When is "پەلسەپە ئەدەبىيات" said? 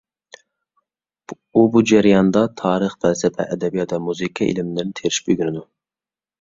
3.07-3.95